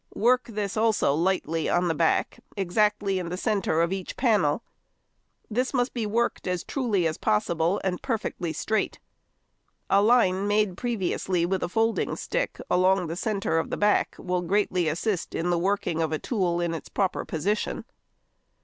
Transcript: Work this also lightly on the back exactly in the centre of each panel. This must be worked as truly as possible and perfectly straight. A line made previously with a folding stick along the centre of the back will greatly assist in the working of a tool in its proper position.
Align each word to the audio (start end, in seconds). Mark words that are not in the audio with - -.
Work 0.15 0.45
this 0.45 0.75
also 0.75 1.13
lightly 1.13 1.69
on 1.69 1.87
the 1.87 1.93
back 1.93 2.39
exactly 2.57 3.19
in 3.19 3.29
the 3.29 3.37
centre 3.37 3.81
of 3.83 3.93
each 3.93 4.17
panel. 4.17 4.63
This 5.47 5.75
must 5.75 5.93
be 5.93 6.07
worked 6.07 6.47
as 6.47 6.63
truly 6.63 7.05
as 7.05 7.19
possible 7.19 7.79
and 7.83 8.01
perfectly 8.01 8.51
straight. 8.51 8.99
A 9.91 10.01
line 10.01 10.47
made 10.47 10.75
previously 10.75 11.45
with 11.45 11.61
a 11.61 11.69
folding 11.69 12.15
stick 12.15 12.59
along 12.67 13.05
the 13.05 13.15
centre 13.15 13.59
of 13.59 13.69
the 13.69 13.77
back 13.77 14.15
will 14.17 14.41
greatly 14.41 14.87
assist 14.87 15.35
in 15.35 15.51
the 15.51 15.59
working 15.59 16.01
of 16.01 16.11
a 16.11 16.17
tool 16.17 16.59
in 16.59 16.73
its 16.73 16.89
proper 16.89 17.23
position. 17.23 17.85